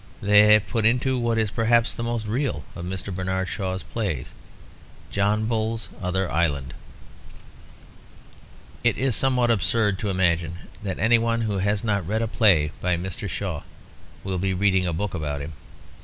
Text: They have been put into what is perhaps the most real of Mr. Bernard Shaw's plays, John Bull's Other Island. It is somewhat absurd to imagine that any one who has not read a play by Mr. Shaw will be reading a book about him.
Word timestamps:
They 0.19 0.51
have 0.51 0.63
been 0.63 0.71
put 0.71 0.83
into 0.87 1.19
what 1.19 1.37
is 1.37 1.51
perhaps 1.51 1.93
the 1.93 2.01
most 2.01 2.25
real 2.25 2.63
of 2.75 2.85
Mr. 2.85 3.13
Bernard 3.13 3.47
Shaw's 3.47 3.83
plays, 3.83 4.33
John 5.11 5.45
Bull's 5.45 5.89
Other 6.01 6.27
Island. 6.31 6.73
It 8.83 8.97
is 8.97 9.15
somewhat 9.15 9.51
absurd 9.51 9.99
to 9.99 10.09
imagine 10.09 10.55
that 10.81 10.97
any 10.97 11.19
one 11.19 11.41
who 11.41 11.59
has 11.59 11.83
not 11.83 12.07
read 12.07 12.23
a 12.23 12.27
play 12.27 12.71
by 12.81 12.97
Mr. 12.97 13.29
Shaw 13.29 13.61
will 14.23 14.39
be 14.39 14.55
reading 14.55 14.87
a 14.87 14.93
book 14.93 15.13
about 15.13 15.39
him. 15.39 15.53